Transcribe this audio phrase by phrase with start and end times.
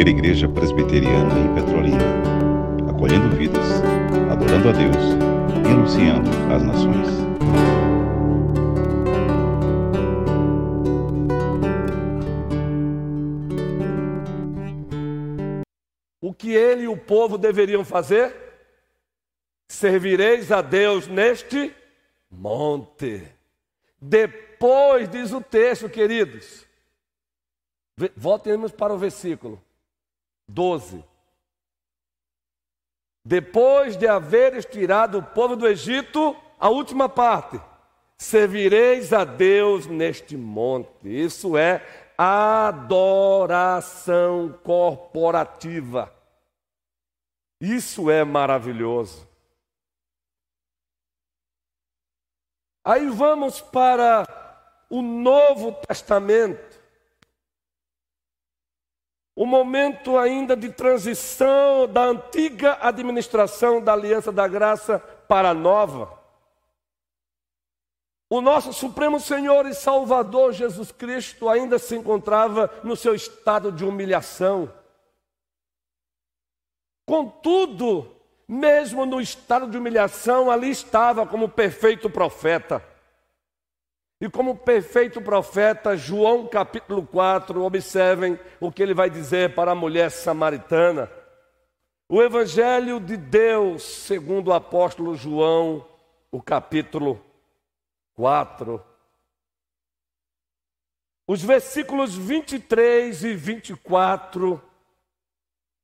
[0.00, 1.98] primeira igreja presbiteriana em Petrolina,
[2.88, 3.82] acolhendo vidas,
[4.30, 4.96] adorando a Deus
[5.62, 7.06] e anunciando às nações.
[16.18, 18.34] O que ele e o povo deveriam fazer?
[19.68, 21.74] Servireis a Deus neste
[22.30, 23.22] monte.
[24.00, 26.66] Depois, diz o texto, queridos.
[28.16, 29.62] Voltemos para o versículo
[30.52, 31.04] 12.
[33.24, 37.60] Depois de haveres tirado o povo do Egito, a última parte,
[38.18, 40.90] servireis a Deus neste monte.
[41.04, 41.86] Isso é
[42.18, 43.38] adoração
[44.62, 46.12] corporativa.
[47.60, 49.28] Isso é maravilhoso.
[52.84, 54.24] Aí vamos para
[54.88, 56.69] o Novo Testamento.
[59.40, 66.12] O momento ainda de transição da antiga administração da Aliança da Graça para a nova.
[68.28, 73.82] O nosso Supremo Senhor e Salvador Jesus Cristo ainda se encontrava no seu estado de
[73.82, 74.70] humilhação.
[77.06, 78.14] Contudo,
[78.46, 82.89] mesmo no estado de humilhação, ali estava como perfeito profeta.
[84.20, 89.74] E como perfeito profeta, João capítulo 4, observem o que ele vai dizer para a
[89.74, 91.10] mulher samaritana.
[92.08, 95.86] O Evangelho de Deus, segundo o apóstolo João,
[96.30, 97.24] o capítulo
[98.14, 98.84] 4.
[101.26, 104.62] Os versículos 23 e 24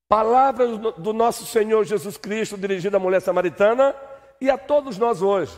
[0.09, 3.95] Palavras do nosso Senhor Jesus Cristo dirigida à mulher samaritana
[4.41, 5.53] e a todos nós hoje.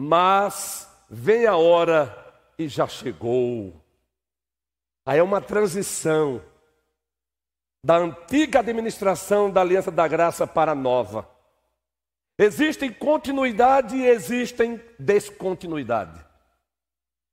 [0.00, 2.16] Mas vem a hora
[2.56, 3.74] e já chegou.
[5.04, 6.40] Aí é uma transição
[7.84, 11.28] da antiga administração da Aliança da Graça para a nova.
[12.38, 16.24] Existem continuidade e existem descontinuidade.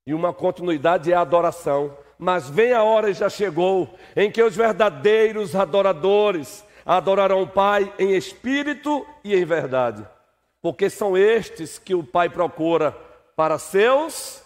[0.08, 4.42] E uma continuidade é a adoração mas vem a hora e já chegou em que
[4.42, 10.08] os verdadeiros adoradores adorarão o Pai em espírito e em verdade,
[10.66, 12.92] porque são estes que o Pai procura
[13.36, 14.44] para seus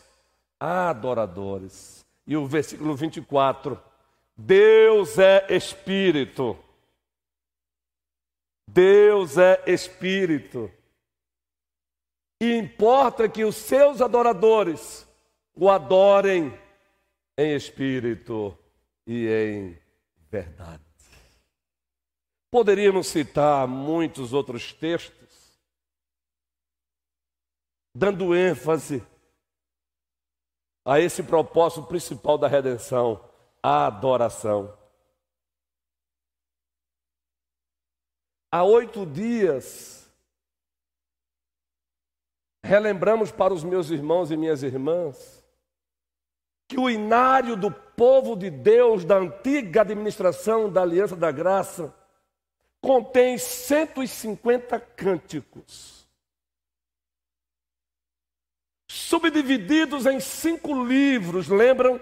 [0.59, 2.05] adoradores.
[2.27, 3.81] E o versículo 24:
[4.35, 6.59] Deus é espírito.
[8.67, 10.69] Deus é espírito.
[12.41, 15.07] E importa que os seus adoradores
[15.55, 16.53] o adorem
[17.37, 18.57] em espírito
[19.07, 19.79] e em
[20.29, 20.83] verdade.
[22.51, 25.18] Poderíamos citar muitos outros textos,
[27.99, 29.05] dando ênfase
[30.85, 33.29] a esse propósito principal da redenção,
[33.61, 34.73] a adoração.
[38.49, 40.09] Há oito dias,
[42.63, 45.45] relembramos para os meus irmãos e minhas irmãs,
[46.69, 51.93] que o inário do povo de Deus da antiga administração da Aliança da Graça
[52.81, 55.98] contém 150 cânticos,
[59.09, 61.99] subdivididos em cinco livros, lembram?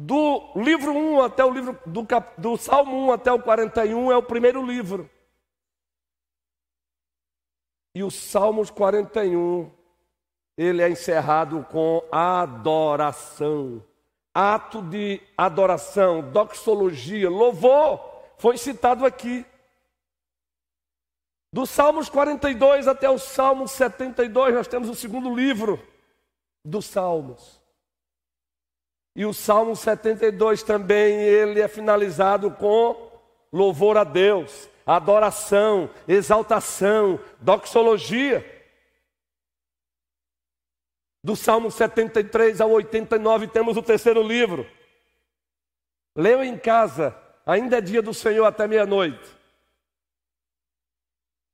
[0.00, 2.06] Do livro 1 até o livro do,
[2.38, 5.10] do Salmo 1 até o 41 é o primeiro livro.
[7.94, 9.70] E os Salmos 41
[10.56, 13.84] ele é encerrado com adoração.
[14.32, 19.44] Ato de adoração, doxologia, louvor, foi citado aqui.
[21.52, 25.82] Do Salmos 42 até o Salmo 72, nós temos o segundo livro
[26.64, 27.58] dos Salmos.
[29.16, 33.10] E o Salmo 72 também, ele é finalizado com
[33.52, 38.44] louvor a Deus, adoração, exaltação, doxologia.
[41.24, 44.66] Do Salmo 73 ao 89 temos o terceiro livro.
[46.14, 49.37] Leu em casa, ainda é dia do Senhor até meia-noite.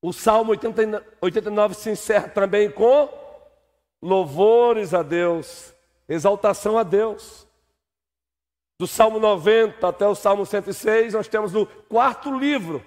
[0.05, 3.09] O Salmo 89 se encerra também com
[4.03, 5.75] louvores a Deus,
[6.07, 7.49] exaltação a Deus.
[8.79, 12.85] Do Salmo 90 até o Salmo 106, nós temos o quarto livro.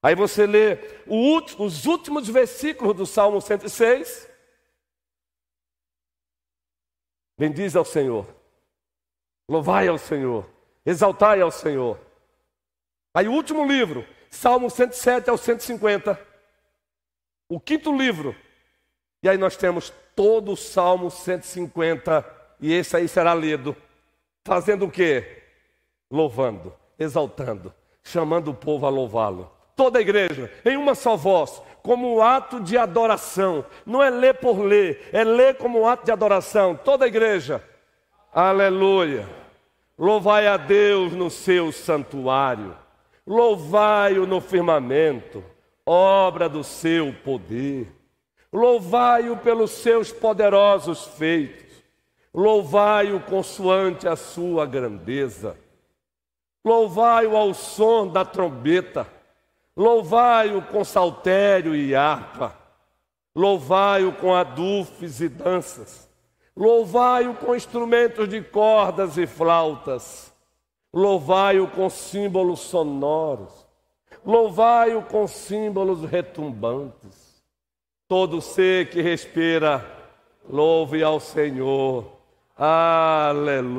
[0.00, 4.30] Aí você lê os últimos versículos do Salmo 106
[7.36, 8.24] Bendize ao Senhor.
[9.48, 10.48] Louvai ao Senhor.
[10.86, 11.98] Exaltai ao Senhor.
[13.12, 16.18] Aí o último livro, Salmo 107 ao 150.
[17.48, 18.34] O quinto livro.
[19.22, 22.24] E aí nós temos todo o Salmo 150.
[22.60, 23.76] E esse aí será lido.
[24.44, 25.42] Fazendo o quê?
[26.10, 27.72] Louvando, exaltando,
[28.02, 29.50] chamando o povo a louvá-lo.
[29.76, 33.64] Toda a igreja, em uma só voz, como um ato de adoração.
[33.86, 36.76] Não é ler por ler, é ler como um ato de adoração.
[36.76, 37.62] Toda a igreja.
[38.32, 39.28] Aleluia.
[39.96, 42.83] Louvai a Deus no seu santuário.
[43.26, 45.42] Louvai-o no firmamento,
[45.86, 47.90] obra do seu poder.
[48.52, 51.82] Louvai-o pelos seus poderosos feitos.
[52.32, 55.56] Louvai-o consoante a sua grandeza.
[56.64, 59.06] Louvai-o ao som da trombeta.
[59.76, 62.56] Louvai-o com saltério e harpa.
[63.34, 66.08] Louvai-o com adufes e danças.
[66.56, 70.33] Louvai-o com instrumentos de cordas e flautas.
[70.94, 73.66] Louvai-o com símbolos sonoros.
[74.24, 77.42] Louvai-o com símbolos retumbantes.
[78.06, 79.84] Todo ser que respira,
[80.48, 82.16] louve ao Senhor.
[82.56, 83.74] Aleluia.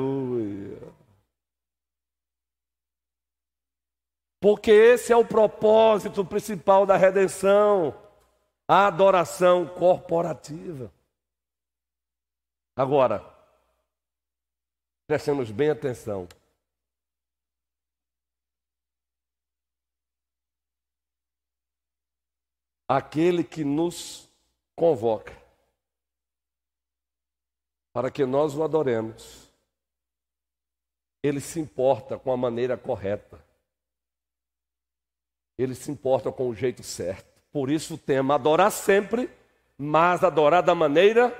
[4.38, 7.96] Porque esse é o propósito principal da redenção,
[8.68, 10.92] a adoração corporativa.
[12.76, 13.24] Agora,
[15.06, 16.28] prestemos bem atenção.
[22.88, 24.28] Aquele que nos
[24.74, 25.36] convoca
[27.92, 29.50] para que nós o adoremos,
[31.22, 33.46] ele se importa com a maneira correta
[35.58, 37.26] ele se importa com o jeito certo.
[37.50, 39.30] Por isso o tema adorar sempre,
[39.78, 41.34] mas adorar da maneira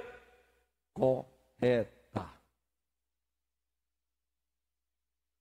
[0.95, 1.95] correta.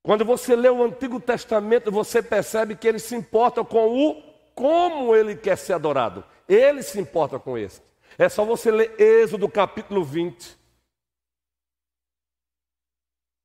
[0.04, 5.14] Quando você lê o Antigo Testamento, você percebe que ele se importa com o como
[5.16, 6.24] ele quer ser adorado.
[6.48, 7.84] Ele se importa com isso.
[8.18, 10.58] É só você ler Êxodo capítulo 20.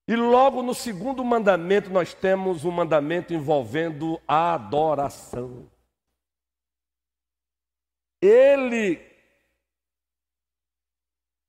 [0.06, 5.68] E logo no segundo mandamento nós temos um mandamento envolvendo a adoração.
[8.22, 9.00] Ele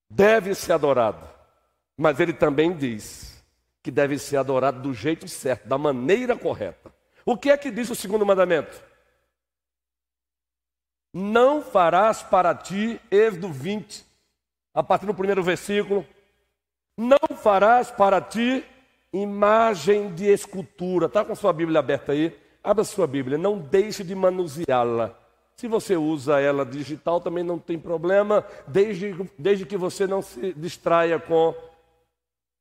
[0.09, 1.27] deve ser adorado,
[1.97, 3.43] mas ele também diz
[3.83, 6.93] que deve ser adorado do jeito certo, da maneira correta.
[7.25, 8.90] O que é que diz o segundo mandamento?
[11.13, 14.05] Não farás para ti, Êxodo 20,
[14.73, 16.05] a partir do primeiro versículo,
[16.97, 18.63] não farás para ti
[19.11, 21.07] imagem de escultura.
[21.07, 22.37] Está com sua Bíblia aberta aí?
[22.63, 25.17] Abra sua Bíblia, não deixe de manuseá-la.
[25.57, 30.53] Se você usa ela digital, também não tem problema, desde, desde que você não se
[30.53, 31.53] distraia com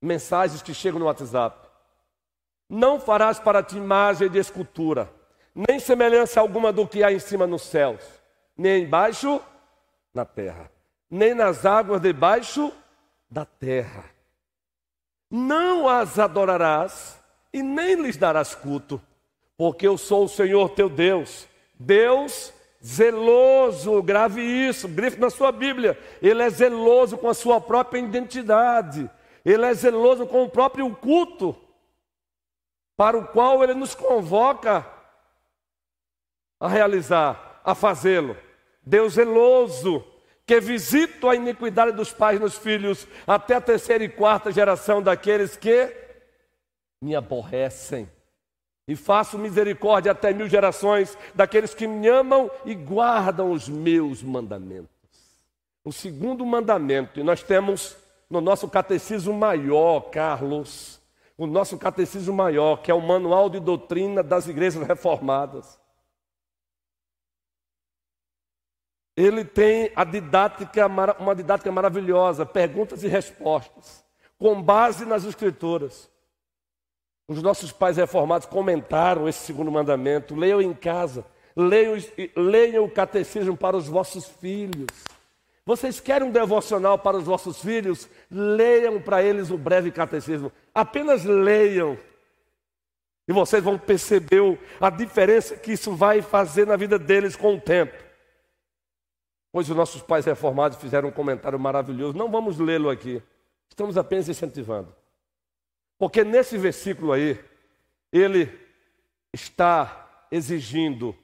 [0.02, 1.68] mensagens que chegam no WhatsApp.
[2.68, 5.10] Não farás para ti imagem de escultura,
[5.54, 8.02] nem semelhança alguma do que há em cima nos céus,
[8.60, 9.40] nem embaixo
[10.12, 10.70] na terra,
[11.10, 12.70] nem nas águas debaixo
[13.30, 14.04] da terra.
[15.30, 17.18] Não as adorarás
[17.54, 19.00] e nem lhes darás culto,
[19.56, 21.48] porque eu sou o Senhor teu Deus,
[21.78, 22.52] Deus
[22.84, 29.10] zeloso, grave isso, grife na sua Bíblia, Ele é zeloso com a sua própria identidade,
[29.42, 31.56] Ele é zeloso com o próprio culto,
[32.94, 34.86] para o qual Ele nos convoca
[36.58, 38.36] a realizar, a fazê-lo.
[38.90, 40.04] Deus zeloso,
[40.44, 45.56] que visito a iniquidade dos pais nos filhos, até a terceira e quarta geração daqueles
[45.56, 45.94] que
[47.00, 48.10] me aborrecem.
[48.88, 54.90] E faço misericórdia até mil gerações daqueles que me amam e guardam os meus mandamentos.
[55.84, 57.96] O segundo mandamento, e nós temos
[58.28, 61.00] no nosso catecismo maior, Carlos,
[61.38, 65.79] o nosso catecismo maior, que é o Manual de Doutrina das Igrejas Reformadas.
[69.20, 70.86] Ele tem a didática,
[71.18, 74.02] uma didática maravilhosa, perguntas e respostas,
[74.38, 76.10] com base nas escrituras.
[77.28, 80.34] Os nossos pais reformados comentaram esse segundo mandamento.
[80.34, 81.22] Leiam em casa,
[81.54, 81.98] leiam,
[82.34, 84.86] leiam o catecismo para os vossos filhos.
[85.66, 88.08] Vocês querem um devocional para os vossos filhos?
[88.30, 90.50] Leiam para eles o breve catecismo.
[90.74, 91.98] Apenas leiam.
[93.28, 97.60] E vocês vão perceber a diferença que isso vai fazer na vida deles com o
[97.60, 98.09] tempo.
[99.52, 103.22] Pois os nossos pais reformados fizeram um comentário maravilhoso, não vamos lê-lo aqui,
[103.68, 104.94] estamos apenas incentivando.
[105.98, 107.38] Porque nesse versículo aí,
[108.12, 108.50] ele
[109.32, 111.16] está exigindo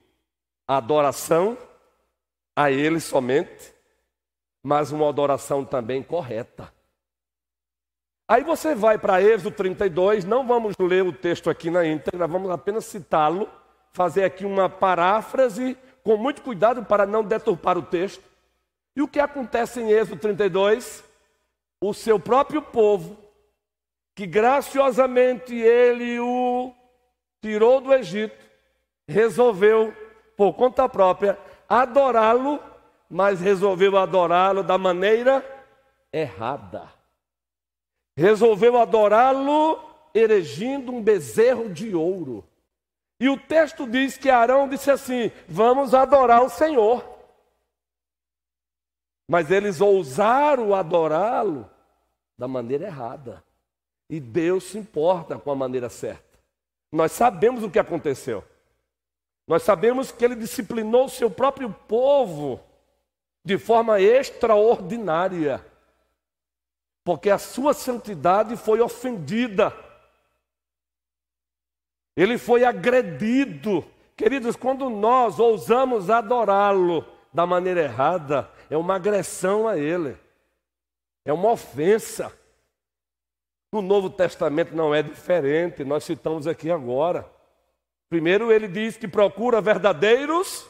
[0.66, 1.56] a adoração
[2.54, 3.72] a ele somente,
[4.62, 6.72] mas uma adoração também correta.
[8.28, 12.50] Aí você vai para Êxodo 32, não vamos ler o texto aqui na íntegra, vamos
[12.50, 13.48] apenas citá-lo,
[13.92, 18.22] fazer aqui uma paráfrase com muito cuidado para não deturpar o texto.
[18.94, 21.02] E o que acontece em Êxodo 32?
[21.80, 23.18] O seu próprio povo
[24.14, 26.72] que graciosamente ele o
[27.42, 28.38] tirou do Egito,
[29.06, 29.92] resolveu,
[30.36, 31.36] por conta própria,
[31.68, 32.60] adorá-lo,
[33.10, 35.44] mas resolveu adorá-lo da maneira
[36.12, 36.88] errada.
[38.16, 39.78] Resolveu adorá-lo
[40.14, 42.44] erigindo um bezerro de ouro.
[43.18, 47.04] E o texto diz que Arão disse assim: Vamos adorar o Senhor.
[49.28, 51.68] Mas eles ousaram adorá-lo
[52.38, 53.42] da maneira errada.
[54.08, 56.38] E Deus se importa com a maneira certa.
[56.92, 58.44] Nós sabemos o que aconteceu.
[59.46, 62.60] Nós sabemos que ele disciplinou o seu próprio povo
[63.44, 65.64] de forma extraordinária,
[67.04, 69.72] porque a sua santidade foi ofendida.
[72.16, 73.84] Ele foi agredido.
[74.16, 80.16] Queridos, quando nós ousamos adorá-lo da maneira errada, é uma agressão a ele,
[81.24, 82.32] é uma ofensa.
[83.70, 87.28] No Novo Testamento não é diferente, nós citamos aqui agora.
[88.08, 90.66] Primeiro, ele diz que procura verdadeiros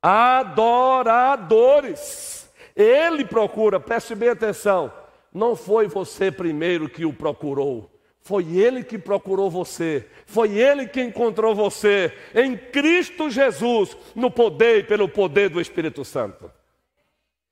[0.00, 2.48] adoradores.
[2.74, 4.90] Ele procura, preste bem atenção,
[5.32, 7.89] não foi você primeiro que o procurou.
[8.30, 14.78] Foi Ele que procurou você, foi Ele que encontrou você em Cristo Jesus, no poder
[14.78, 16.48] e pelo poder do Espírito Santo.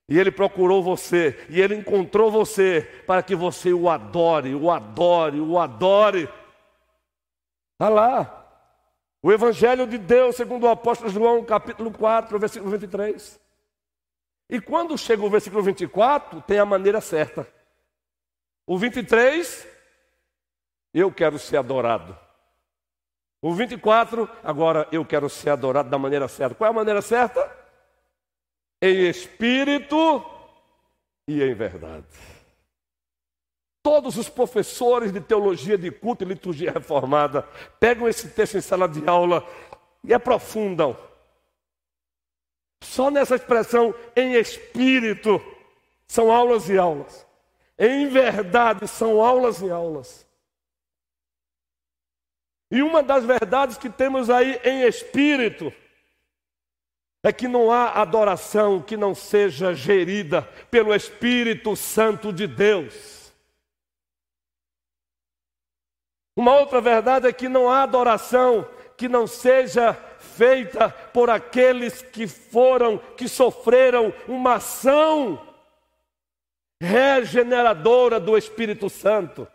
[0.09, 5.41] E Ele procurou você, e Ele encontrou você para que você o adore, o adore,
[5.41, 6.29] o adore.
[7.73, 8.49] Está lá.
[9.21, 13.41] O Evangelho de Deus, segundo o apóstolo João, capítulo 4, versículo 23.
[14.49, 17.49] E quando chega o versículo 24, tem a maneira certa.
[18.65, 19.78] O 23
[20.93, 22.17] eu quero ser adorado.
[23.41, 26.55] O 24, agora eu quero ser adorado da maneira certa.
[26.55, 27.57] Qual é a maneira certa?
[28.83, 30.25] Em espírito
[31.27, 32.07] e em verdade.
[33.83, 37.43] Todos os professores de teologia de culto e liturgia reformada
[37.79, 39.47] pegam esse texto em sala de aula
[40.03, 40.97] e aprofundam.
[42.83, 45.41] Só nessa expressão em espírito
[46.07, 47.27] são aulas e aulas.
[47.79, 50.28] Em verdade são aulas e aulas.
[52.71, 55.73] E uma das verdades que temos aí em espírito
[57.23, 63.33] é que não há adoração que não seja gerida pelo Espírito Santo de Deus.
[66.37, 72.29] Uma outra verdade é que não há adoração que não seja feita por aqueles que
[72.29, 75.45] foram, que sofreram uma ação
[76.81, 79.49] regeneradora do Espírito Santo.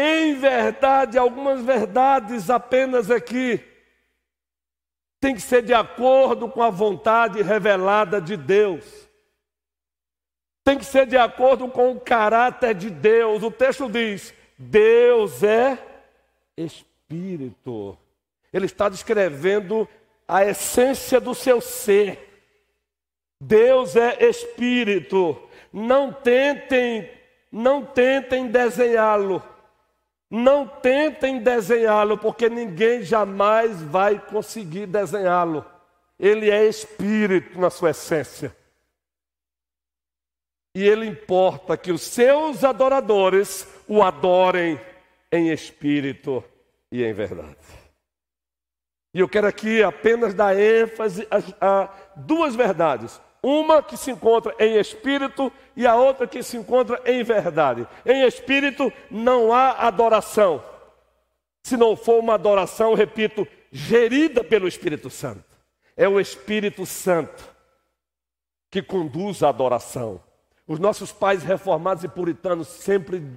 [0.00, 3.60] Em verdade, algumas verdades apenas aqui
[5.18, 9.08] tem que ser de acordo com a vontade revelada de Deus.
[10.62, 13.42] Tem que ser de acordo com o caráter de Deus.
[13.42, 15.76] O texto diz: Deus é
[16.56, 17.98] espírito.
[18.52, 19.88] Ele está descrevendo
[20.28, 22.24] a essência do seu ser.
[23.40, 25.42] Deus é espírito.
[25.72, 27.10] Não tentem,
[27.50, 29.42] não tentem desenhá-lo.
[30.30, 35.64] Não tentem desenhá-lo, porque ninguém jamais vai conseguir desenhá-lo.
[36.18, 38.54] Ele é espírito na sua essência.
[40.74, 44.78] E ele importa que os seus adoradores o adorem
[45.32, 46.44] em espírito
[46.92, 47.56] e em verdade.
[49.14, 53.20] E eu quero aqui apenas dar ênfase a, a duas verdades.
[53.48, 57.88] Uma que se encontra em espírito e a outra que se encontra em verdade.
[58.04, 60.62] Em espírito não há adoração.
[61.62, 65.44] Se não for uma adoração, repito, gerida pelo Espírito Santo.
[65.96, 67.42] É o Espírito Santo
[68.70, 70.20] que conduz a adoração.
[70.66, 73.32] Os nossos pais reformados e puritanos sempre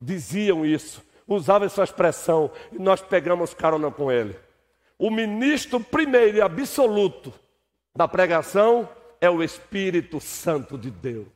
[0.00, 4.38] diziam isso, usavam essa expressão, e nós pegamos carona com ele.
[4.96, 7.34] O ministro primeiro e absoluto
[7.96, 8.88] da pregação
[9.20, 11.26] é o Espírito Santo de Deus.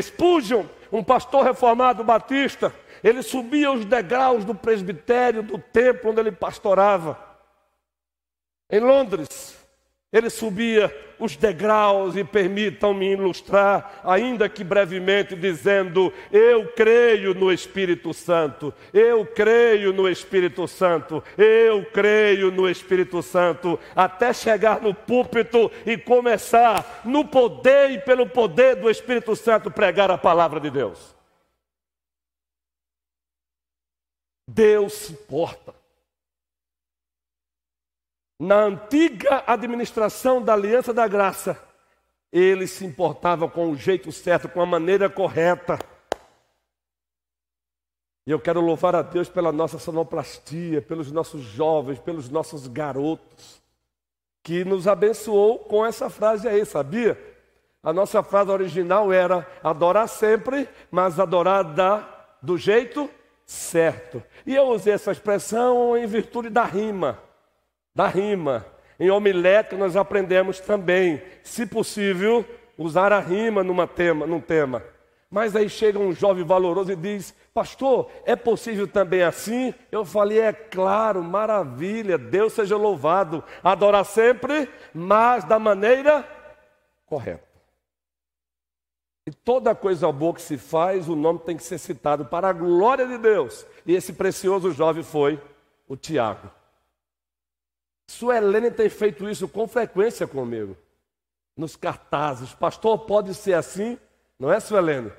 [0.00, 6.32] Spurgeon, um pastor reformado batista, ele subia os degraus do presbitério do templo onde ele
[6.32, 7.18] pastorava,
[8.70, 9.57] em Londres.
[10.10, 18.14] Ele subia os degraus e permitam-me ilustrar, ainda que brevemente, dizendo: Eu creio no Espírito
[18.14, 25.70] Santo, eu creio no Espírito Santo, eu creio no Espírito Santo, até chegar no púlpito
[25.84, 31.14] e começar, no poder e pelo poder do Espírito Santo, pregar a palavra de Deus.
[34.48, 35.77] Deus se importa.
[38.40, 41.60] Na antiga administração da Aliança da Graça,
[42.32, 45.76] ele se importava com o jeito certo, com a maneira correta.
[48.24, 53.60] E eu quero louvar a Deus pela nossa sonoplastia, pelos nossos jovens, pelos nossos garotos,
[54.42, 57.18] que nos abençoou com essa frase aí, sabia?
[57.82, 62.06] A nossa frase original era adorar sempre, mas adorar da,
[62.40, 63.10] do jeito
[63.44, 64.22] certo.
[64.46, 67.26] E eu usei essa expressão em virtude da rima.
[67.98, 68.64] Da rima.
[69.00, 72.44] Em homilética nós aprendemos também, se possível,
[72.76, 74.84] usar a rima numa tema, num tema.
[75.28, 79.74] Mas aí chega um jovem valoroso e diz: Pastor, é possível também assim?
[79.90, 83.42] Eu falei: É claro, maravilha, Deus seja louvado.
[83.64, 86.24] Adorar sempre, mas da maneira
[87.04, 87.48] correta.
[89.26, 92.52] E toda coisa boa que se faz, o nome tem que ser citado para a
[92.52, 93.66] glória de Deus.
[93.84, 95.42] E esse precioso jovem foi
[95.88, 96.57] o Tiago.
[98.08, 100.74] Suelene tem feito isso com frequência comigo.
[101.54, 102.54] Nos cartazes.
[102.54, 103.98] Pastor, pode ser assim?
[104.38, 105.12] Não é, Suelene?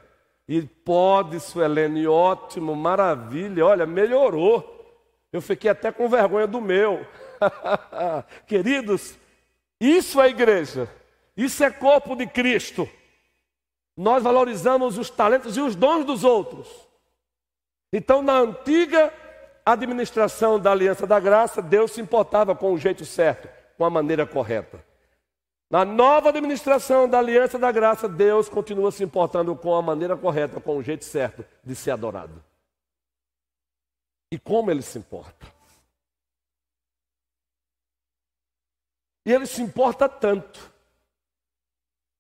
[0.48, 3.64] E pode, Suelene, ótimo, maravilha.
[3.64, 4.76] Olha, melhorou.
[5.32, 7.06] Eu fiquei até com vergonha do meu.
[8.48, 9.16] Queridos,
[9.80, 10.90] isso é igreja.
[11.38, 12.90] Isso é corpo de Cristo.
[13.96, 16.68] Nós valorizamos os talentos e os dons dos outros.
[17.94, 19.14] Então, na antiga
[19.72, 24.26] administração da aliança da graça, Deus se importava com o jeito certo, com a maneira
[24.26, 24.84] correta.
[25.70, 30.60] Na nova administração da aliança da graça, Deus continua se importando com a maneira correta,
[30.60, 32.44] com o jeito certo de ser adorado.
[34.32, 35.48] E como ele se importa?
[39.26, 40.72] E ele se importa tanto,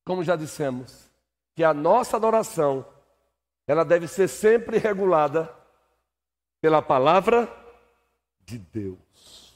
[0.05, 1.09] como já dissemos,
[1.55, 2.85] que a nossa adoração
[3.65, 5.58] ela deve ser sempre regulada
[6.61, 7.51] pela palavra
[8.45, 9.53] de Deus.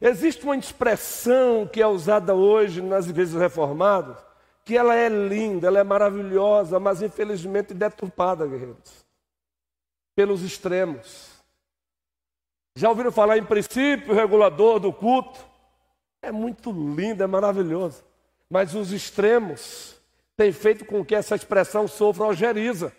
[0.00, 4.16] Existe uma expressão que é usada hoje nas igrejas reformadas,
[4.64, 9.04] que ela é linda, ela é maravilhosa, mas infelizmente deturpada, guerreiros,
[10.14, 11.30] pelos extremos.
[12.76, 15.44] Já ouviram falar em princípio regulador do culto?
[16.22, 18.04] É muito lindo, é maravilhoso.
[18.48, 19.96] Mas os extremos
[20.36, 22.92] têm feito com que essa expressão sofra ojeriza.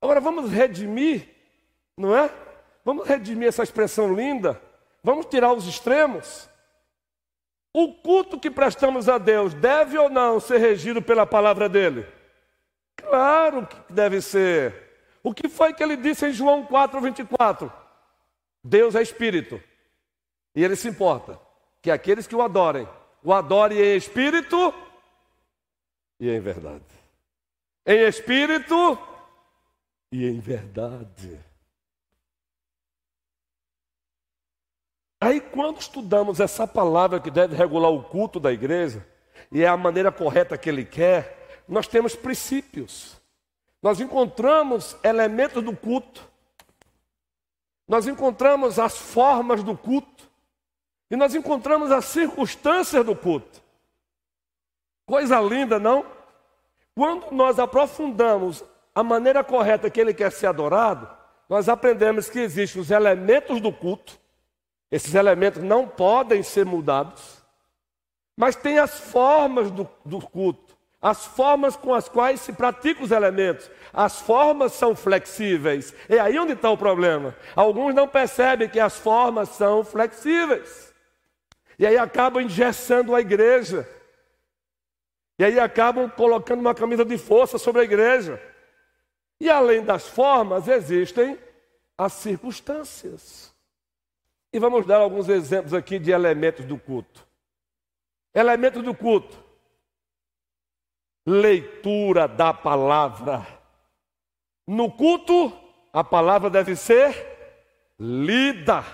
[0.00, 1.33] Agora vamos redimir
[1.96, 2.30] não é?
[2.84, 4.60] Vamos redimir essa expressão linda.
[5.02, 6.48] Vamos tirar os extremos.
[7.72, 12.06] O culto que prestamos a Deus deve ou não ser regido pela palavra dele?
[12.96, 14.84] Claro que deve ser.
[15.22, 17.72] O que foi que ele disse em João 4, 24?
[18.62, 19.60] Deus é espírito.
[20.54, 21.40] E ele se importa
[21.82, 22.88] que aqueles que o adorem,
[23.22, 24.72] o adorem em espírito
[26.20, 26.84] e em verdade.
[27.86, 28.98] Em espírito
[30.12, 31.38] e em verdade.
[35.24, 39.08] Aí, quando estudamos essa palavra que deve regular o culto da igreja,
[39.50, 43.18] e é a maneira correta que ele quer, nós temos princípios.
[43.82, 46.28] Nós encontramos elementos do culto.
[47.88, 50.28] Nós encontramos as formas do culto.
[51.10, 53.62] E nós encontramos as circunstâncias do culto.
[55.06, 56.04] Coisa linda, não?
[56.94, 58.62] Quando nós aprofundamos
[58.94, 61.08] a maneira correta que ele quer ser adorado,
[61.48, 64.22] nós aprendemos que existem os elementos do culto,
[64.94, 67.42] esses elementos não podem ser mudados.
[68.36, 73.10] Mas tem as formas do, do culto, as formas com as quais se praticam os
[73.10, 73.68] elementos.
[73.92, 75.92] As formas são flexíveis.
[76.08, 77.34] É aí onde está o problema.
[77.56, 80.94] Alguns não percebem que as formas são flexíveis.
[81.76, 83.88] E aí acabam engessando a igreja.
[85.40, 88.40] E aí acabam colocando uma camisa de força sobre a igreja.
[89.40, 91.36] E além das formas, existem
[91.98, 93.53] as circunstâncias.
[94.54, 97.26] E vamos dar alguns exemplos aqui de elementos do culto.
[98.32, 99.36] Elementos do culto.
[101.26, 103.44] Leitura da palavra.
[104.64, 105.52] No culto,
[105.92, 107.16] a palavra deve ser
[107.98, 108.84] lida.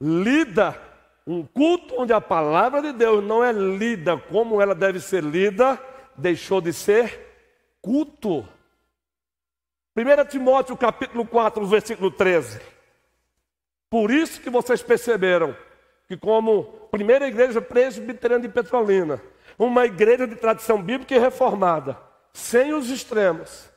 [0.00, 0.76] Lida.
[1.24, 5.80] Um culto onde a palavra de Deus não é lida como ela deve ser lida,
[6.16, 8.40] deixou de ser culto.
[9.96, 12.75] 1 Timóteo capítulo 4, versículo 13.
[13.88, 15.56] Por isso que vocês perceberam
[16.08, 19.20] que, como primeira igreja presbiteriana de Petrolina,
[19.58, 21.96] uma igreja de tradição bíblica e reformada,
[22.32, 23.70] sem os extremos,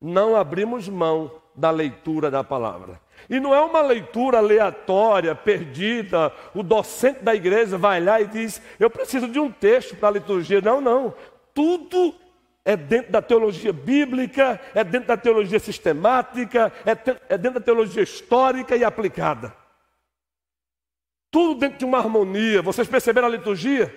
[0.00, 3.00] não abrimos mão da leitura da palavra.
[3.28, 6.32] E não é uma leitura aleatória, perdida.
[6.54, 10.12] O docente da igreja vai lá e diz: Eu preciso de um texto para a
[10.12, 10.60] liturgia.
[10.60, 11.14] Não, não.
[11.54, 12.14] Tudo
[12.64, 18.02] é dentro da teologia bíblica, é dentro da teologia sistemática, é, é dentro da teologia
[18.02, 19.54] histórica e aplicada.
[21.30, 22.62] Tudo dentro de uma harmonia.
[22.62, 23.92] Vocês perceberam a liturgia?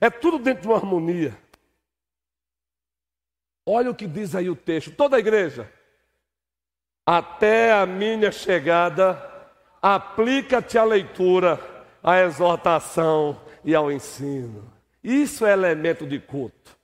[0.00, 1.36] É tudo dentro de uma harmonia.
[3.66, 5.70] Olha o que diz aí o texto, toda a igreja.
[7.04, 9.20] Até a minha chegada,
[9.80, 11.58] aplica-te à leitura,
[12.02, 14.72] à exortação e ao ensino.
[15.02, 16.81] Isso é elemento de culto.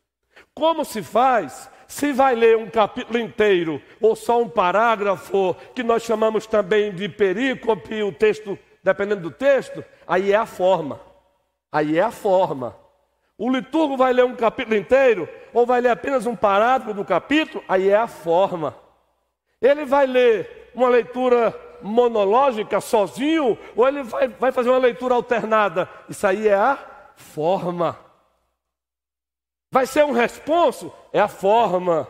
[0.59, 1.71] Como se faz?
[1.87, 7.09] Se vai ler um capítulo inteiro ou só um parágrafo, que nós chamamos também de
[7.09, 11.01] perícope, o texto, dependendo do texto, aí é a forma.
[11.71, 12.77] Aí é a forma.
[13.39, 17.63] O liturgo vai ler um capítulo inteiro ou vai ler apenas um parágrafo do capítulo,
[17.69, 18.75] aí é a forma.
[19.63, 25.89] Ele vai ler uma leitura monológica sozinho ou ele vai, vai fazer uma leitura alternada.
[26.09, 26.77] Isso aí é a
[27.15, 28.08] forma.
[29.71, 30.93] Vai ser um responso?
[31.13, 32.09] É a forma.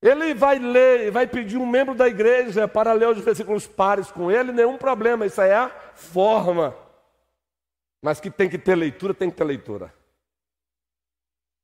[0.00, 4.30] Ele vai ler, vai pedir um membro da igreja para ler os versículos pares com
[4.30, 6.76] ele, nenhum problema, isso aí é a forma.
[8.02, 9.94] Mas que tem que ter leitura, tem que ter leitura.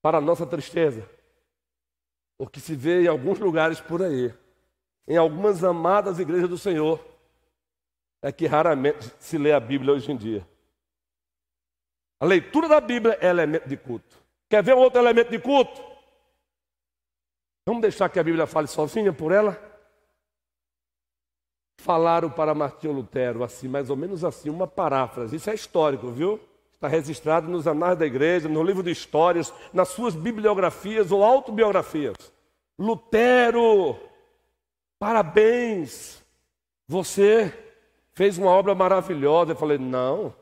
[0.00, 1.06] Para a nossa tristeza,
[2.38, 4.32] o que se vê em alguns lugares por aí,
[5.06, 6.98] em algumas amadas igrejas do Senhor,
[8.22, 10.48] é que raramente se lê a Bíblia hoje em dia.
[12.18, 14.19] A leitura da Bíblia é elemento de culto.
[14.50, 15.82] Quer ver um outro elemento de culto?
[17.66, 19.70] Vamos deixar que a Bíblia fale sozinha por ela?
[21.80, 25.34] falaram para Martinho Lutero, assim, mais ou menos assim, uma paráfrase.
[25.36, 26.38] Isso é histórico, viu?
[26.72, 32.14] Está registrado nos anais da igreja, no livro de histórias, nas suas bibliografias ou autobiografias.
[32.78, 33.96] Lutero,
[34.98, 36.22] parabéns,
[36.86, 37.52] você
[38.12, 39.52] fez uma obra maravilhosa.
[39.52, 40.34] Eu falei, não,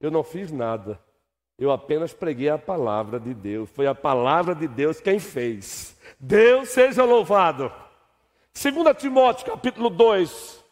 [0.00, 1.00] eu não fiz nada.
[1.58, 3.68] Eu apenas preguei a palavra de Deus.
[3.70, 5.98] Foi a palavra de Deus quem fez.
[6.20, 7.72] Deus seja louvado.
[8.54, 10.64] 2 Timóteo capítulo 2,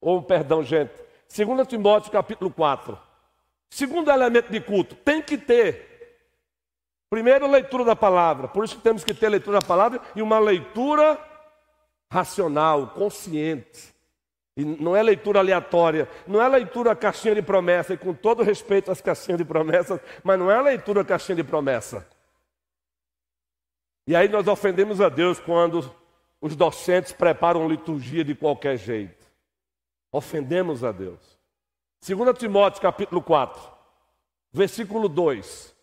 [0.00, 0.92] ou perdão, gente.
[1.34, 2.98] 2 Timóteo capítulo 4.
[3.70, 5.96] Segundo elemento de culto, tem que ter.
[7.08, 8.46] Primeiro, leitura da palavra.
[8.46, 11.18] Por isso que temos que ter leitura da palavra e uma leitura
[12.10, 13.95] racional, consciente.
[14.56, 18.90] E não é leitura aleatória, não é leitura caixinha de promessa, e com todo respeito
[18.90, 22.08] às caixinhas de promessas, mas não é leitura caixinha de promessa.
[24.06, 25.94] E aí nós ofendemos a Deus quando
[26.40, 29.26] os docentes preparam liturgia de qualquer jeito
[30.16, 31.38] ofendemos a Deus.
[32.06, 33.60] 2 Timóteo capítulo 4,
[34.52, 35.74] versículo 2.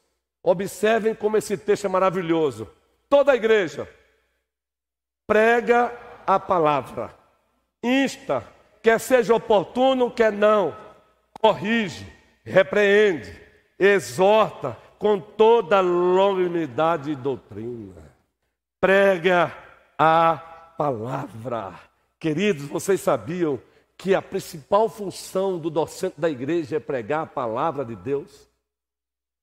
[0.41, 2.69] Observem como esse texto é maravilhoso.
[3.07, 3.87] Toda a igreja
[5.27, 7.13] prega a palavra,
[7.81, 8.45] insta,
[8.83, 10.75] quer seja oportuno, quer não,
[11.41, 12.05] corrige,
[12.43, 13.33] repreende,
[13.79, 18.13] exorta com toda longanimidade e doutrina.
[18.79, 19.55] Prega
[19.97, 20.35] a
[20.77, 21.73] palavra.
[22.19, 23.59] Queridos, vocês sabiam
[23.97, 28.49] que a principal função do docente da igreja é pregar a palavra de Deus?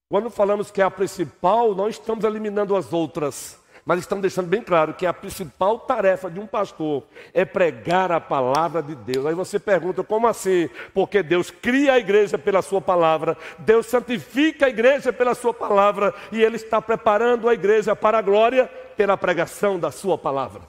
[0.08, 3.59] Quando falamos que é a principal, não estamos eliminando as outras,
[3.90, 7.02] mas estamos deixando bem claro que a principal tarefa de um pastor
[7.34, 9.26] é pregar a palavra de Deus.
[9.26, 10.70] Aí você pergunta, como assim?
[10.94, 16.14] Porque Deus cria a igreja pela sua palavra, Deus santifica a igreja pela sua palavra,
[16.30, 20.62] e Ele está preparando a igreja para a glória pela pregação da sua palavra.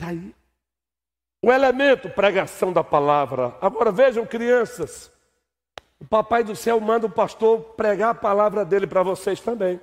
[0.00, 0.34] Está aí.
[1.42, 3.54] O elemento, pregação da palavra.
[3.60, 5.12] Agora vejam, crianças,
[6.00, 9.78] o Papai do Céu manda o pastor pregar a palavra dele para vocês também.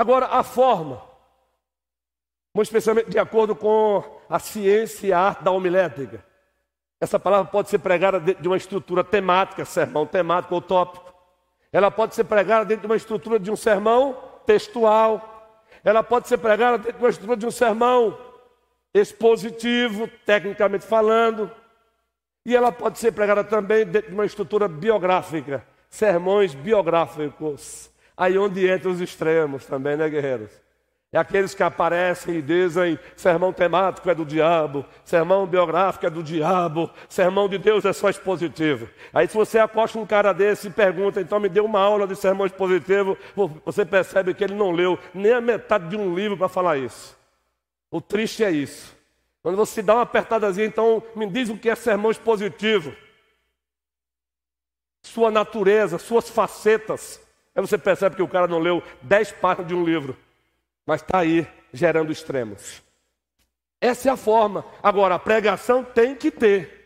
[0.00, 1.02] Agora, a forma,
[2.54, 6.24] muito especialmente de acordo com a ciência e a arte da homilética.
[6.98, 11.12] Essa palavra pode ser pregada dentro de uma estrutura temática, sermão temático ou tópico.
[11.70, 15.60] Ela pode ser pregada dentro de uma estrutura de um sermão textual.
[15.84, 18.18] Ela pode ser pregada dentro de uma estrutura de um sermão
[18.94, 21.50] expositivo, tecnicamente falando,
[22.46, 27.89] e ela pode ser pregada também dentro de uma estrutura biográfica, sermões biográficos,
[28.20, 30.50] aí onde entra os extremos também, né, guerreiros?
[31.10, 36.22] É aqueles que aparecem e dizem: sermão temático é do diabo, sermão biográfico é do
[36.22, 38.88] diabo, sermão de Deus é só expositivo.
[39.12, 42.14] Aí, se você acosta um cara desse e pergunta, então me dê uma aula de
[42.14, 43.16] sermão expositivo,
[43.64, 47.18] você percebe que ele não leu nem a metade de um livro para falar isso.
[47.90, 48.94] O triste é isso.
[49.42, 52.94] Quando você dá uma apertadazinha, então me diz o que é sermão expositivo.
[55.02, 57.29] Sua natureza, suas facetas.
[57.54, 60.16] Aí você percebe que o cara não leu dez páginas de um livro,
[60.86, 62.82] mas está aí gerando extremos.
[63.80, 64.64] Essa é a forma.
[64.82, 66.80] Agora, a pregação tem que ter.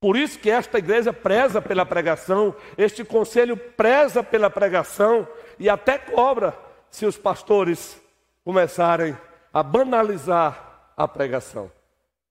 [0.00, 5.26] Por isso que esta igreja preza pela pregação, este conselho preza pela pregação
[5.58, 6.56] e até cobra
[6.90, 8.00] se os pastores
[8.44, 9.16] começarem
[9.52, 11.70] a banalizar a pregação.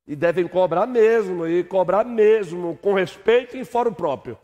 [0.07, 4.37] E devem cobrar mesmo, e cobrar mesmo, com respeito e em fórum próprio.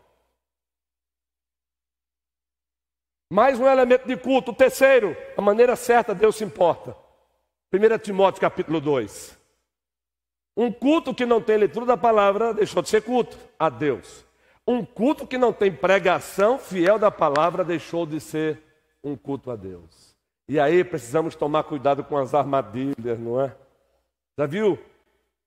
[3.32, 4.50] Mais um elemento de culto.
[4.50, 6.94] O terceiro, a maneira certa Deus se importa.
[7.72, 9.38] 1 Timóteo capítulo 2.
[10.54, 14.22] Um culto que não tem leitura da palavra deixou de ser culto a Deus.
[14.68, 18.60] Um culto que não tem pregação fiel da palavra deixou de ser
[19.02, 20.14] um culto a Deus.
[20.46, 23.56] E aí precisamos tomar cuidado com as armadilhas, não é?
[24.38, 24.78] Já viu?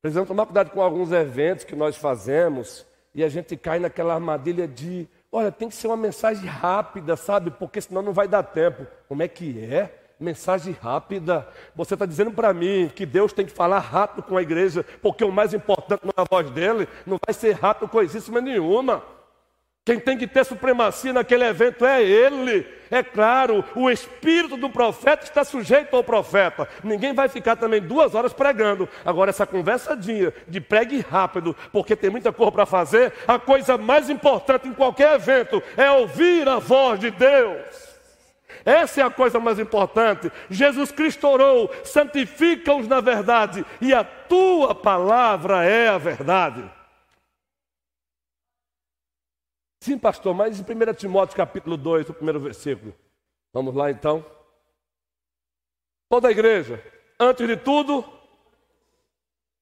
[0.02, 4.68] Precisamos tomar cuidado com alguns eventos que nós fazemos e a gente cai naquela armadilha
[4.68, 7.52] de Olha, tem que ser uma mensagem rápida, sabe?
[7.52, 8.86] Porque senão não vai dar tempo.
[9.08, 10.02] Como é que é?
[10.20, 11.48] Mensagem rápida.
[11.76, 15.24] Você está dizendo para mim que Deus tem que falar rápido com a igreja, porque
[15.24, 19.04] o mais importante não é voz dele, não vai ser rápido coisíssima nenhuma.
[19.86, 22.66] Quem tem que ter supremacia naquele evento é ele.
[22.90, 26.68] É claro, o espírito do profeta está sujeito ao profeta.
[26.84, 28.90] Ninguém vai ficar também duas horas pregando.
[29.06, 34.10] Agora, essa conversadinha de pregue rápido, porque tem muita coisa para fazer, a coisa mais
[34.10, 37.96] importante em qualquer evento é ouvir a voz de Deus.
[38.66, 40.32] Essa é a coisa mais importante.
[40.50, 46.64] Jesus Cristo orou: santifica-os na verdade, e a tua palavra é a verdade.
[49.86, 52.92] Sim, pastor, mas em 1 Timóteo capítulo 2, o primeiro versículo.
[53.54, 54.26] Vamos lá então.
[56.10, 56.84] Toda a igreja,
[57.20, 58.04] antes de tudo,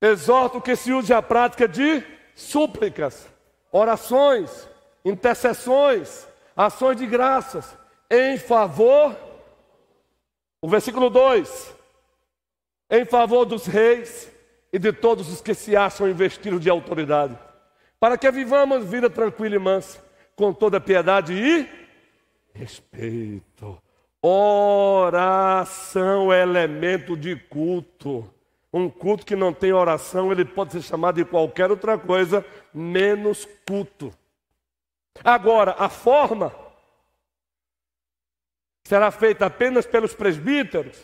[0.02, 2.02] exorto que se use a prática de
[2.34, 3.28] súplicas,
[3.70, 4.66] orações,
[5.04, 7.78] intercessões, ações de graças,
[8.10, 9.14] em favor,
[10.62, 11.76] o versículo 2,
[12.92, 14.32] em favor dos reis
[14.72, 17.38] e de todos os que se acham investidos de autoridade,
[18.00, 20.03] para que vivamos vida tranquila e mansa
[20.36, 21.70] com toda piedade e
[22.54, 23.82] respeito.
[24.22, 28.30] Oração é elemento de culto.
[28.72, 33.48] Um culto que não tem oração, ele pode ser chamado de qualquer outra coisa, menos
[33.68, 34.12] culto.
[35.24, 36.56] Agora, a forma
[38.84, 40.98] será feita apenas pelos presbíteros.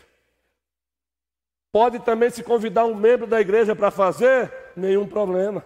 [1.71, 5.63] Pode também se convidar um membro da igreja para fazer, nenhum problema.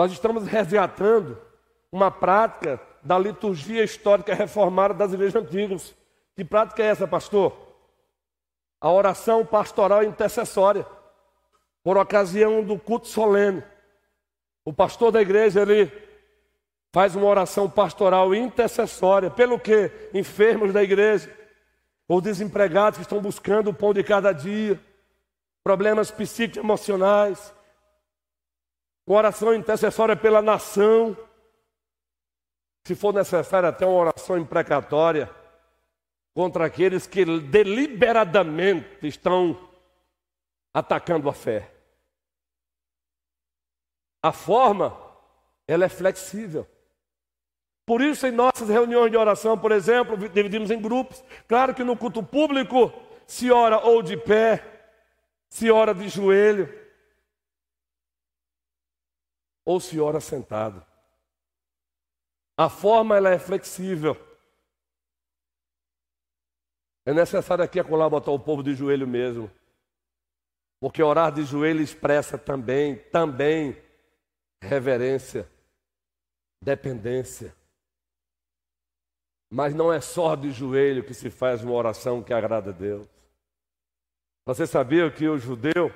[0.00, 1.36] Nós estamos resgatando
[1.92, 5.94] uma prática da liturgia histórica reformada das igrejas antigas.
[6.34, 7.54] Que prática é essa, pastor?
[8.80, 10.86] A oração pastoral intercessória,
[11.84, 13.62] por ocasião do culto solene.
[14.64, 15.92] O pastor da igreja, ele
[16.94, 19.28] faz uma oração pastoral intercessória.
[19.28, 19.90] Pelo que?
[20.14, 21.30] Enfermos da igreja,
[22.08, 24.80] ou desempregados que estão buscando o pão de cada dia,
[25.62, 27.52] problemas psíquicos emocionais,
[29.06, 31.16] oração intercessória pela nação.
[32.86, 35.30] Se for necessário, até uma oração imprecatória
[36.34, 39.68] contra aqueles que deliberadamente estão
[40.72, 41.70] atacando a fé.
[44.22, 44.96] A forma,
[45.66, 46.66] ela é flexível.
[47.86, 51.24] Por isso, em nossas reuniões de oração, por exemplo, dividimos em grupos.
[51.48, 52.92] Claro que no culto público
[53.26, 54.62] se ora ou de pé,
[55.48, 56.72] se ora de joelho
[59.64, 60.84] ou se ora sentado.
[62.56, 64.16] A forma ela é flexível.
[67.06, 69.50] É necessário aqui acolá botar o povo de joelho mesmo.
[70.78, 73.76] Porque orar de joelho expressa também, também
[74.62, 75.50] reverência,
[76.60, 77.54] dependência.
[79.50, 83.08] Mas não é só de joelho que se faz uma oração que agrada a Deus.
[84.46, 85.92] Você sabia que o judeu,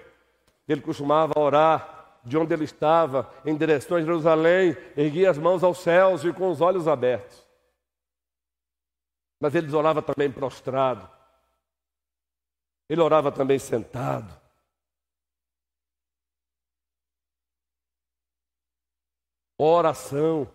[0.66, 5.78] ele costumava orar de onde ele estava, em direção a Jerusalém, erguia as mãos aos
[5.78, 7.46] céus e com os olhos abertos.
[9.38, 11.08] Mas ele orava também prostrado.
[12.88, 14.40] Ele orava também sentado.
[19.58, 20.50] Oração.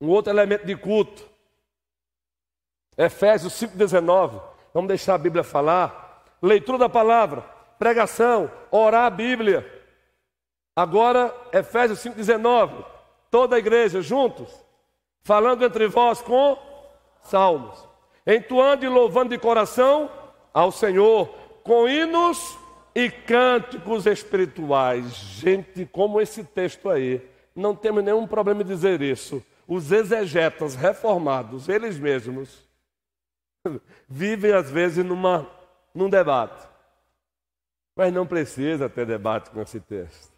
[0.00, 1.28] Um outro elemento de culto.
[2.96, 4.40] Efésios 5,19.
[4.72, 6.24] Vamos deixar a Bíblia falar.
[6.40, 7.51] Leitura da palavra
[7.82, 9.66] pregação, orar a Bíblia.
[10.76, 12.84] Agora, Efésios 5,19,
[13.28, 14.48] toda a igreja juntos,
[15.24, 16.56] falando entre vós com
[17.24, 17.84] salmos,
[18.24, 20.08] entoando e louvando de coração
[20.54, 21.26] ao Senhor,
[21.64, 22.56] com hinos
[22.94, 25.12] e cânticos espirituais.
[25.14, 27.20] Gente, como esse texto aí,
[27.52, 29.44] não temos nenhum problema em dizer isso.
[29.66, 32.62] Os exegetas reformados, eles mesmos,
[34.08, 35.50] vivem às vezes numa,
[35.92, 36.70] num debate.
[37.94, 40.32] Mas não precisa ter debate com esse texto.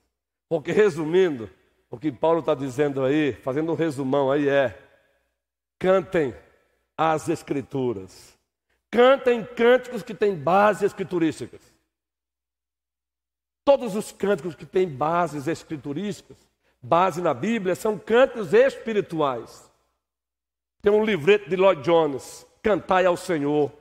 [0.49, 1.49] Porque, resumindo,
[1.91, 4.79] o que Paulo está dizendo aí, fazendo um resumão aí, é:
[5.79, 6.35] cantem
[6.97, 8.35] as Escrituras.
[8.91, 11.61] Cantem cânticos que têm base escriturísticas.
[13.65, 16.37] Todos os cânticos que têm bases escriturísticas,
[16.81, 19.69] base na Bíblia, são cânticos espirituais.
[20.81, 23.73] Tem um livreto de Lloyd Jones, Cantai ao Senhor.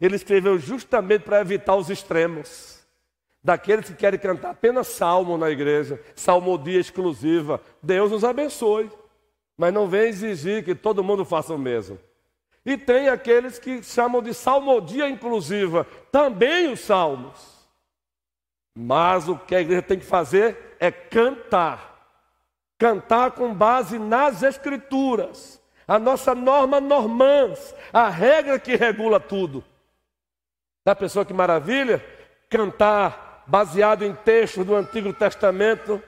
[0.00, 2.81] Ele escreveu justamente para evitar os extremos.
[3.44, 7.60] Daqueles que querem cantar apenas salmo na igreja, salmodia exclusiva.
[7.82, 8.90] Deus nos abençoe.
[9.56, 11.98] Mas não vem exigir que todo mundo faça o mesmo.
[12.64, 17.66] E tem aqueles que chamam de salmodia inclusiva, também os salmos.
[18.76, 21.92] Mas o que a igreja tem que fazer é cantar.
[22.78, 25.60] Cantar com base nas escrituras.
[25.86, 29.64] A nossa norma normans, a regra que regula tudo.
[30.84, 32.04] Da pessoa que maravilha?
[32.48, 36.02] Cantar baseado em textos do Antigo Testamento,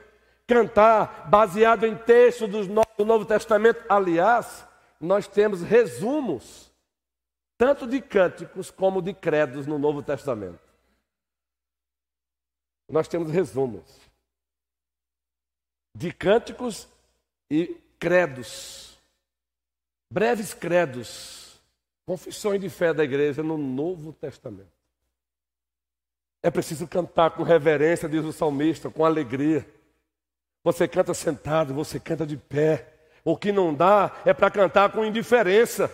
[0.47, 3.83] cantar baseado em textos do Novo Testamento.
[3.89, 4.67] Aliás,
[4.99, 6.71] nós temos resumos,
[7.57, 10.59] tanto de cânticos como de credos no Novo Testamento.
[12.89, 13.83] Nós temos resumos
[15.95, 16.87] de cânticos
[17.49, 18.99] e credos,
[20.11, 21.59] breves credos,
[22.05, 24.74] confissões de fé da igreja no Novo Testamento.
[26.45, 29.67] É preciso cantar com reverência, diz o salmista, com alegria.
[30.63, 32.87] Você canta sentado, você canta de pé.
[33.23, 35.89] O que não dá é para cantar com indiferença.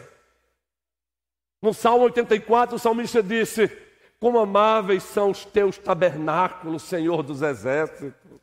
[1.61, 3.71] No Salmo 84, o salmista disse:
[4.19, 8.41] Como amáveis são os teus tabernáculos, Senhor dos exércitos.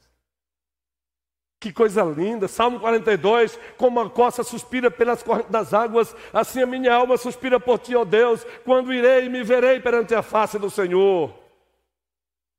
[1.60, 2.48] Que coisa linda.
[2.48, 7.60] Salmo 42, como a costa suspira pelas correntes das águas, assim a minha alma suspira
[7.60, 11.47] por ti, ó Deus, quando irei e me verei perante a face do Senhor.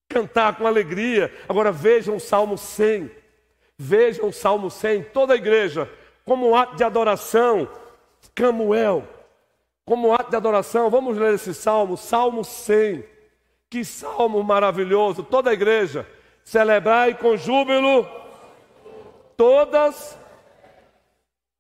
[0.09, 1.31] Cantar com alegria.
[1.47, 3.09] Agora vejam o Salmo 100.
[3.77, 5.89] Vejam o Salmo 100, toda a igreja
[6.29, 7.67] como um ato de adoração,
[8.35, 9.03] Camuel,
[9.83, 13.03] como um ato de adoração, vamos ler esse salmo, Salmo 100.
[13.67, 16.05] Que salmo maravilhoso, toda a igreja,
[16.43, 18.07] celebrai com júbilo,
[19.35, 20.15] todas,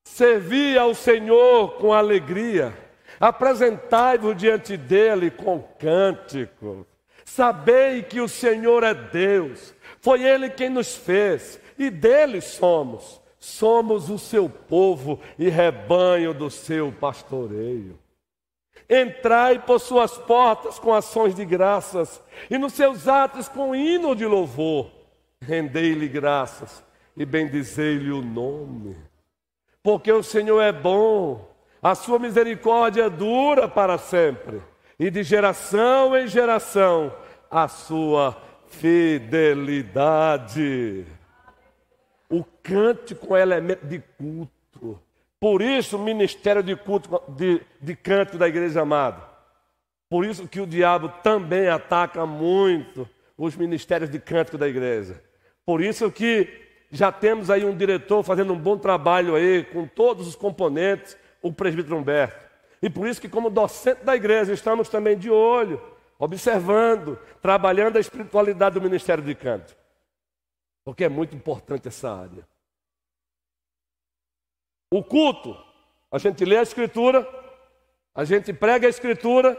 [0.03, 2.71] servi ao Senhor com alegria,
[3.19, 6.85] apresentai-vos diante dele com cântico,
[7.29, 14.09] sabei que o Senhor é Deus, foi ele quem nos fez e dele somos somos
[14.09, 17.97] o seu povo e rebanho do seu pastoreio.
[18.89, 24.25] Entrai por suas portas com ações de graças e nos seus atos com hino de
[24.25, 24.91] louvor.
[25.41, 26.83] Rendei-lhe graças
[27.15, 28.97] e bendizei-lhe o nome.
[29.81, 31.47] Porque o Senhor é bom,
[31.81, 34.61] a sua misericórdia dura para sempre,
[34.99, 37.15] e de geração em geração
[37.49, 39.95] a sua fidelidade.
[42.29, 44.99] O cântico é elemento de culto.
[45.39, 49.23] Por isso o ministério de culto, de, de canto da igreja amada.
[50.09, 53.07] Por isso que o diabo também ataca muito
[53.37, 55.23] os ministérios de cântico da igreja.
[55.65, 60.27] Por isso que já temos aí um diretor fazendo um bom trabalho aí com todos
[60.27, 62.48] os componentes, o presbítero Humberto.
[62.81, 65.81] E por isso que como docente da igreja estamos também de olho,
[66.17, 69.75] observando, trabalhando a espiritualidade do ministério de canto.
[70.83, 72.47] Porque é muito importante essa área.
[74.91, 75.55] O culto,
[76.11, 77.27] a gente lê a Escritura,
[78.15, 79.57] a gente prega a Escritura,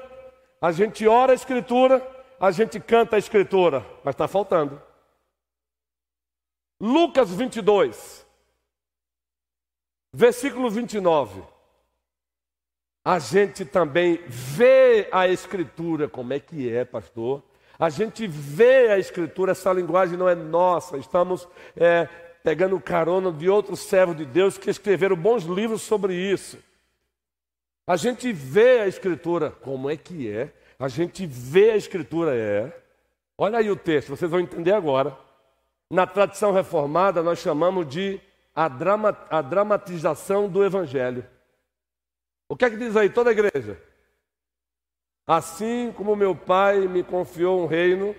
[0.61, 2.04] a gente ora a Escritura,
[2.40, 4.83] a gente canta a Escritura, mas está faltando.
[6.80, 8.26] Lucas 22,
[10.12, 11.59] versículo 29.
[13.04, 17.42] A gente também vê a Escritura, como é que é, pastor?
[17.78, 22.06] A gente vê a Escritura, essa linguagem não é nossa, estamos é,
[22.44, 26.58] pegando carona de outros servos de Deus que escreveram bons livros sobre isso.
[27.86, 30.52] A gente vê a Escritura, como é que é?
[30.78, 32.70] A gente vê a Escritura, é.
[33.38, 35.16] Olha aí o texto, vocês vão entender agora.
[35.90, 38.20] Na tradição reformada, nós chamamos de
[38.54, 41.24] a, drama, a dramatização do Evangelho.
[42.50, 43.80] O que é que diz aí toda a igreja?
[45.24, 48.12] Assim como meu pai me confiou um reino,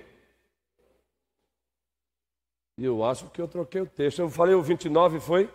[2.78, 4.20] e eu acho que eu troquei o texto.
[4.20, 5.54] Eu falei o 29, foi?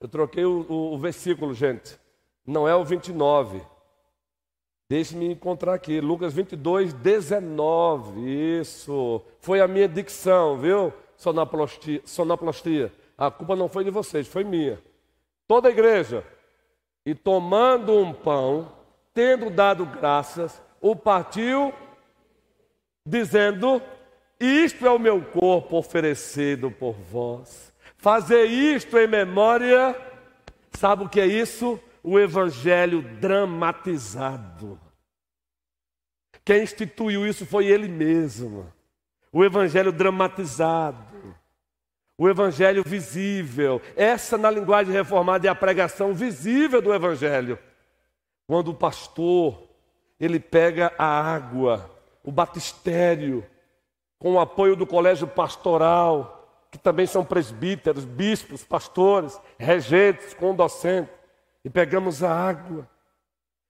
[0.00, 2.00] Eu troquei o, o, o versículo, gente.
[2.46, 3.60] Não é o 29.
[4.88, 6.00] Deixe-me encontrar aqui.
[6.00, 8.58] Lucas 22, 19.
[8.58, 9.22] Isso.
[9.38, 10.94] Foi a minha dicção, viu?
[11.14, 12.00] Sonoplastia.
[12.06, 12.90] sonoplastia.
[13.18, 14.82] A culpa não foi de vocês, foi minha.
[15.46, 16.26] Toda a igreja.
[17.04, 18.70] E tomando um pão,
[19.12, 21.72] tendo dado graças, o partiu,
[23.06, 23.82] dizendo:
[24.38, 27.72] Isto é o meu corpo oferecido por vós.
[27.96, 29.96] Fazer isto em memória,
[30.72, 31.78] sabe o que é isso?
[32.02, 34.78] O evangelho dramatizado.
[36.44, 38.72] Quem instituiu isso foi ele mesmo.
[39.32, 41.34] o evangelho dramatizado,
[42.22, 43.82] o evangelho visível.
[43.96, 47.58] Essa, na linguagem reformada, é a pregação visível do evangelho.
[48.46, 49.60] Quando o pastor,
[50.20, 51.90] ele pega a água,
[52.22, 53.44] o batistério,
[54.20, 61.12] com o apoio do colégio pastoral, que também são presbíteros, bispos, pastores, regentes, condocentes,
[61.64, 62.88] e pegamos a água.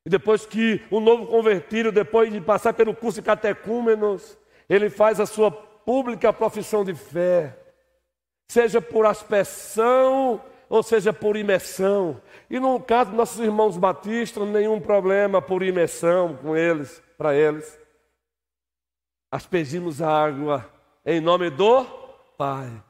[0.05, 4.37] E depois que o novo convertido, depois de passar pelo curso de catecúmenos,
[4.69, 7.62] ele faz a sua pública profissão de fé,
[8.49, 12.21] seja por aspersão ou seja por imersão.
[12.49, 17.79] E no caso dos nossos irmãos batistas, nenhum problema por imersão com eles, para eles.
[19.31, 20.71] Aspergimos a água
[21.05, 21.85] em nome do
[22.39, 22.83] Pai,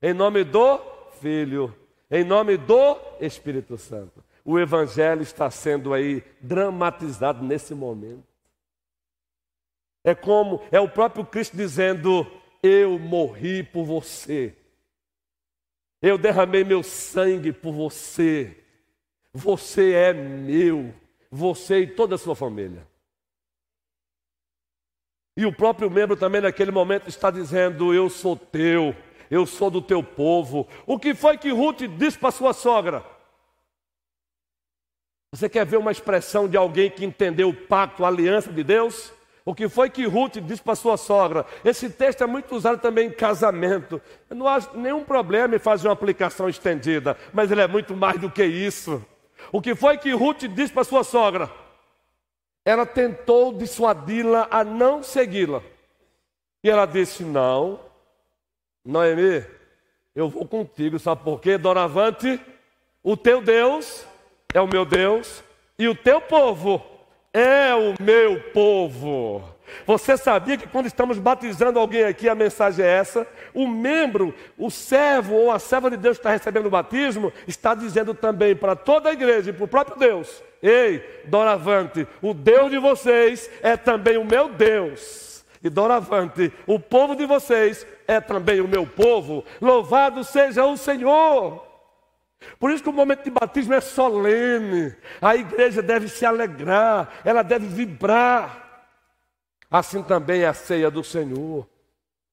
[0.00, 0.80] em nome do
[1.20, 1.74] Filho,
[2.10, 4.24] em nome do Espírito Santo.
[4.44, 8.24] O Evangelho está sendo aí dramatizado nesse momento.
[10.04, 12.26] É como é o próprio Cristo dizendo:
[12.62, 14.54] Eu morri por você.
[16.06, 18.56] Eu derramei meu sangue por você.
[19.34, 20.94] Você é meu.
[21.32, 22.86] Você e toda a sua família.
[25.36, 28.94] E o próprio membro também naquele momento está dizendo: Eu sou teu,
[29.28, 30.68] eu sou do teu povo.
[30.86, 33.04] O que foi que Ruth disse para sua sogra?
[35.32, 39.12] Você quer ver uma expressão de alguém que entendeu o pacto, a aliança de Deus?
[39.48, 41.46] O que foi que Ruth disse para sua sogra?
[41.64, 44.02] Esse texto é muito usado também em casamento.
[44.28, 48.20] Eu não acho nenhum problema em fazer uma aplicação estendida, mas ele é muito mais
[48.20, 49.00] do que isso.
[49.52, 51.48] O que foi que Ruth disse para sua sogra?
[52.64, 55.62] Ela tentou dissuadi-la a não segui-la.
[56.64, 57.78] E ela disse: Não,
[58.84, 59.46] Noemi,
[60.12, 61.56] eu vou contigo, sabe por quê?
[61.56, 62.40] Doravante,
[63.00, 64.04] o teu Deus
[64.52, 65.44] é o meu Deus
[65.78, 66.95] e o teu povo
[67.36, 69.44] é o meu povo.
[69.86, 73.26] Você sabia que quando estamos batizando alguém aqui, a mensagem é essa?
[73.52, 77.74] O membro, o servo ou a serva de Deus que está recebendo o batismo, está
[77.74, 82.70] dizendo também para toda a igreja e para o próprio Deus: Ei, doravante, o Deus
[82.70, 85.44] de vocês é também o meu Deus.
[85.62, 89.44] E doravante, o povo de vocês é também o meu povo.
[89.60, 91.65] Louvado seja o Senhor.
[92.58, 94.94] Por isso que o momento de batismo é solene.
[95.20, 98.86] A igreja deve se alegrar, ela deve vibrar.
[99.70, 101.66] Assim também é a ceia do Senhor.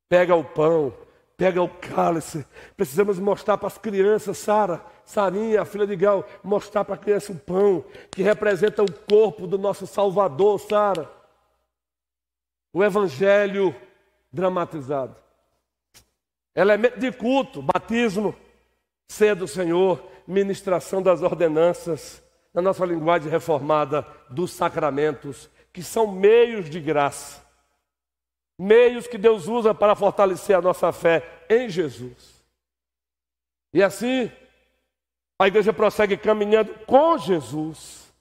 [0.07, 0.93] Pega o pão,
[1.35, 2.45] pega o cálice.
[2.77, 7.31] Precisamos mostrar para as crianças, Sara, Sarinha, a filha de Gal, mostrar para a criança
[7.31, 11.09] o pão, que representa o corpo do nosso Salvador, Sara.
[12.71, 13.75] O Evangelho
[14.31, 15.15] dramatizado.
[16.55, 18.35] Elemento de culto, batismo
[19.07, 22.23] ceia do Senhor, ministração das ordenanças,
[22.53, 27.43] na nossa linguagem reformada, dos sacramentos, que são meios de graça,
[28.59, 32.43] meios que Deus usa para fortalecer a nossa fé em Jesus.
[33.73, 34.31] E assim,
[35.39, 38.13] a igreja prossegue caminhando com Jesus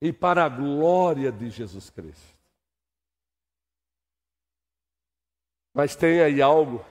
[0.00, 2.38] e para a glória de Jesus Cristo.
[5.74, 6.84] Mas tem aí algo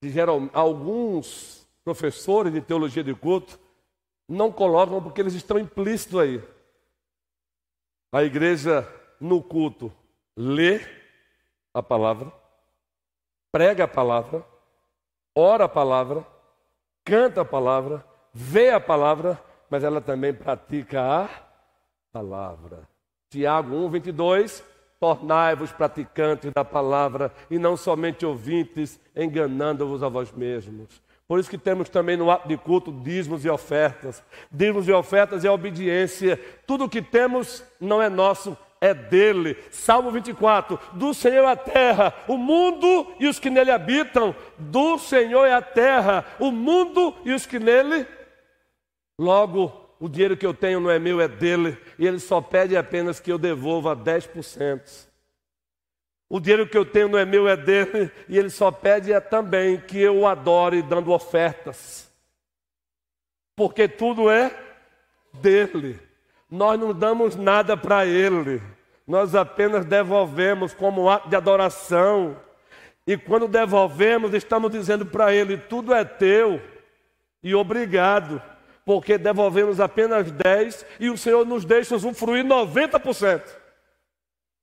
[0.00, 3.58] que geral, alguns professores de teologia de culto,
[4.28, 6.42] não colocam porque eles estão implícitos aí.
[8.12, 8.86] A igreja
[9.18, 9.90] no culto
[10.36, 10.82] lê
[11.72, 12.30] a palavra,
[13.50, 14.44] prega a palavra,
[15.34, 16.26] ora a palavra,
[17.02, 21.28] canta a palavra, vê a palavra, mas ela também pratica a
[22.12, 22.86] palavra.
[23.30, 24.64] Tiago 1, 22.
[25.00, 31.00] Tornai-vos praticantes da palavra e não somente ouvintes, enganando-vos a vós mesmos.
[31.28, 34.24] Por isso que temos também no ato de culto dízimos e ofertas.
[34.50, 36.40] Dízimos e ofertas é obediência.
[36.66, 39.54] Tudo o que temos não é nosso, é dele.
[39.70, 44.34] Salmo 24: Do Senhor é a terra, o mundo e os que nele habitam.
[44.56, 48.06] Do Senhor é a terra, o mundo e os que nele.
[49.20, 49.70] Logo,
[50.00, 51.76] o dinheiro que eu tenho não é meu, é dele.
[51.98, 55.07] E ele só pede apenas que eu devolva 10%.
[56.28, 59.20] O dinheiro que eu tenho não é meu, é dele, e ele só pede é
[59.20, 62.10] também que eu o adore dando ofertas.
[63.56, 64.54] Porque tudo é
[65.32, 65.98] dele.
[66.50, 68.62] Nós não damos nada para ele.
[69.06, 72.36] Nós apenas devolvemos como ato de adoração.
[73.06, 76.60] E quando devolvemos, estamos dizendo para ele: tudo é teu
[77.42, 78.42] e obrigado,
[78.84, 83.57] porque devolvemos apenas 10 e o Senhor nos deixa usufruir 90%.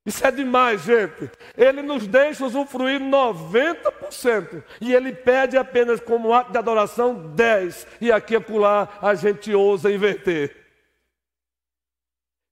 [0.05, 1.31] Isso é demais, gente.
[1.57, 7.87] Ele nos deixa usufruir 90% e ele pede apenas como ato de adoração 10%.
[7.99, 10.55] E aqui e acolá a gente ousa inverter.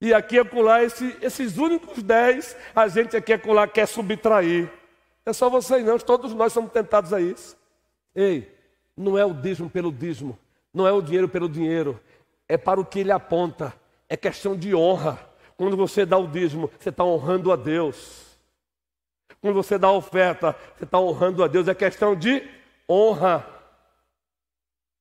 [0.00, 4.68] E aqui e acolá esse, esses únicos 10 a gente aqui e acolá quer subtrair.
[5.24, 7.56] É só você não, todos nós somos tentados a isso.
[8.14, 8.52] Ei,
[8.96, 10.36] não é o dízimo pelo dízimo,
[10.72, 12.00] não é o dinheiro pelo dinheiro,
[12.48, 13.72] é para o que ele aponta,
[14.08, 15.33] é questão de honra.
[15.56, 18.24] Quando você dá o dízimo, você está honrando a Deus.
[19.40, 22.42] Quando você dá a oferta, você está honrando a Deus, é questão de
[22.88, 23.46] honra.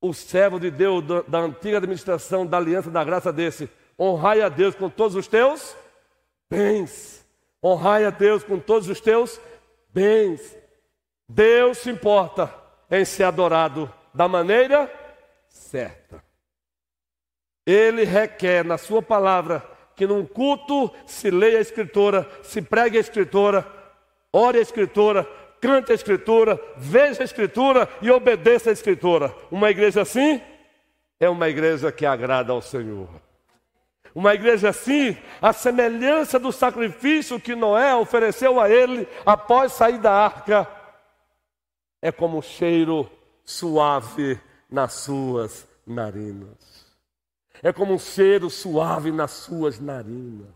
[0.02, 4.50] O servo de Deus da, da antiga administração da aliança da graça desse, honrai a
[4.50, 5.76] Deus com todos os teus
[6.50, 7.26] bens.
[7.64, 9.40] Honrai a Deus com todos os teus
[9.94, 10.58] bens.
[11.28, 12.54] Deus se importa
[12.92, 14.92] em ser adorado da maneira
[15.48, 16.24] certa.
[17.66, 23.02] Ele requer na sua palavra que num culto se leia a escritura, se pregue a
[23.02, 23.66] escritura,
[24.32, 25.28] ore a escritura,
[25.62, 29.34] cante a escritura, veja a escritura e obedeça a escritura.
[29.52, 30.42] Uma igreja assim
[31.20, 33.08] é uma igreja que agrada ao Senhor.
[34.16, 40.12] Uma igreja assim, a semelhança do sacrifício que Noé ofereceu a ele após sair da
[40.12, 40.68] arca,
[42.00, 43.10] é como um cheiro
[43.44, 44.40] suave
[44.70, 46.73] nas suas narinas
[47.64, 50.50] é como um cheiro suave nas suas narinas.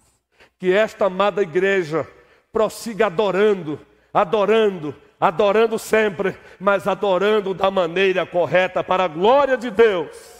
[0.59, 2.05] Que esta amada igreja
[2.51, 3.79] prossiga adorando,
[4.13, 10.36] adorando, adorando sempre, mas adorando da maneira correta para a glória de Deus.